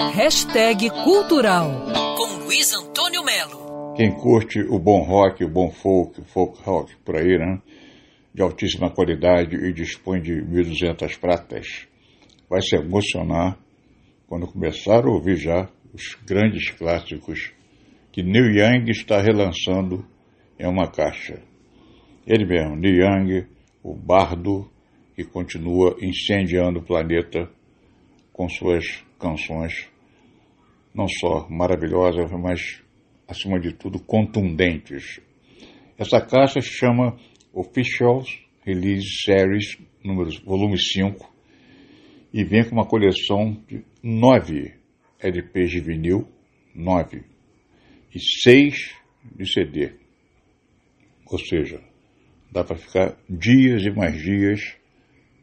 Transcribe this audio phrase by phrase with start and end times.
[0.00, 1.70] Hashtag Cultural
[2.16, 3.94] com Luiz Antônio Melo.
[3.96, 7.62] Quem curte o bom rock, o bom folk, o folk rock por aí, né?
[8.34, 11.86] De altíssima qualidade e dispõe de 1.200 pratas,
[12.50, 13.56] vai se emocionar
[14.26, 17.52] quando começar a ouvir já os grandes clássicos
[18.10, 20.04] que Neil Young está relançando
[20.58, 21.40] em uma caixa.
[22.26, 23.46] Ele mesmo, Neil Young,
[23.82, 24.68] o bardo
[25.14, 27.48] que continua incendiando o planeta
[28.34, 28.84] com suas
[29.18, 29.88] canções
[30.92, 32.82] não só maravilhosas, mas,
[33.26, 35.20] acima de tudo, contundentes.
[35.96, 37.16] Essa caixa se chama
[37.52, 38.22] Official
[38.64, 41.32] Release Series, números, volume 5,
[42.32, 44.74] e vem com uma coleção de nove
[45.20, 46.28] LPs de vinil,
[46.74, 47.22] nove,
[48.12, 48.94] e seis
[49.36, 49.92] de CD.
[51.30, 51.80] Ou seja,
[52.50, 54.76] dá para ficar dias e mais dias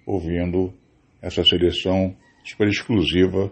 [0.06, 0.74] ouvindo
[1.22, 3.52] essa seleção super exclusiva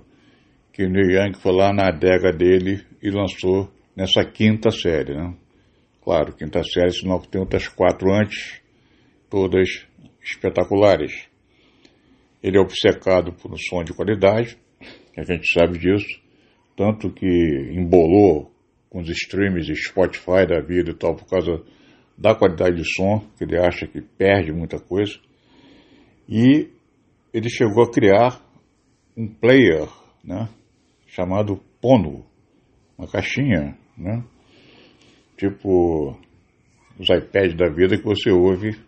[0.73, 5.36] que o Neil Young foi lá na adega dele e lançou nessa quinta série, né?
[6.02, 8.61] Claro, quinta série, senão tem outras quatro antes,
[9.30, 9.86] todas
[10.23, 11.27] espetaculares.
[12.41, 14.58] Ele é obcecado por um som de qualidade,
[15.17, 16.21] a gente sabe disso,
[16.77, 17.27] tanto que
[17.73, 18.49] embolou
[18.89, 21.61] com os streams Spotify da vida e tal, por causa
[22.17, 25.19] da qualidade de som, que ele acha que perde muita coisa.
[26.27, 26.69] E
[27.33, 28.42] ele chegou a criar
[29.20, 29.86] um player,
[30.23, 30.48] né?
[31.06, 32.25] chamado Pono,
[32.98, 34.23] uma caixinha, né?
[35.38, 36.17] Tipo
[36.98, 38.80] os iPads da vida que você ouve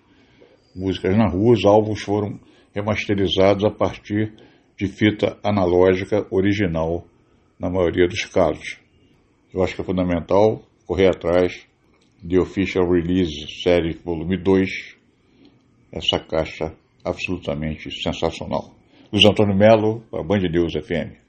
[0.74, 2.40] músicas na rua, os álbuns foram
[2.74, 4.34] remasterizados a partir
[4.78, 7.06] de fita analógica original
[7.60, 8.80] na maioria dos casos.
[9.54, 11.68] Eu acho que é fundamental correr atrás
[12.24, 14.96] de Official Release Série Volume 2,
[15.92, 16.74] essa caixa
[17.04, 18.81] absolutamente sensacional.
[19.12, 21.21] Luiz Antônio Melo, para Band News FM.